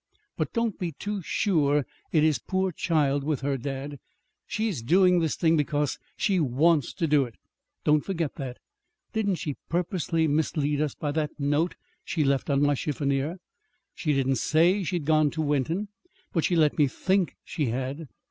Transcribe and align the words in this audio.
But 0.35 0.51
don't 0.51 0.79
be 0.79 0.93
too 0.93 1.21
sure 1.21 1.85
it 2.11 2.23
is 2.23 2.39
'poor 2.39 2.71
child' 2.71 3.23
with 3.23 3.41
her, 3.41 3.55
dad. 3.55 3.99
She's 4.47 4.81
doing 4.81 5.19
this 5.19 5.35
thing 5.35 5.55
because 5.55 5.99
she 6.17 6.39
wants 6.39 6.91
to 6.95 7.05
do 7.05 7.23
it. 7.23 7.35
Don't 7.83 8.01
forget 8.03 8.33
that. 8.37 8.57
Didn't 9.13 9.35
she 9.35 9.57
purposely 9.69 10.27
mislead 10.27 10.81
us 10.81 10.95
by 10.95 11.11
that 11.11 11.39
note 11.39 11.75
she 12.03 12.23
left 12.23 12.49
on 12.49 12.63
my 12.63 12.73
chiffonier? 12.73 13.37
She 13.93 14.11
didn't 14.11 14.37
say 14.37 14.81
she 14.81 14.95
had 14.95 15.05
gone 15.05 15.29
to 15.29 15.41
Wenton, 15.43 15.87
but 16.33 16.45
she 16.45 16.55
let 16.55 16.79
me 16.79 16.87
think 16.87 17.35
she 17.43 17.67
had. 17.67 18.07